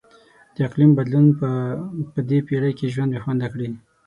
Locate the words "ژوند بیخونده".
2.93-3.47